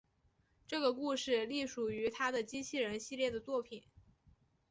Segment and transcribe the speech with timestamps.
[0.65, 3.83] 这个故事隶属于他的机器人系列的作品。